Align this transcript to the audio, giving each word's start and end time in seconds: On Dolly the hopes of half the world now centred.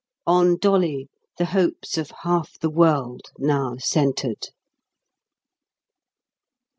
On 0.25 0.57
Dolly 0.57 1.09
the 1.37 1.45
hopes 1.45 1.95
of 1.95 2.09
half 2.23 2.57
the 2.57 2.71
world 2.71 3.25
now 3.37 3.75
centred. 3.77 4.47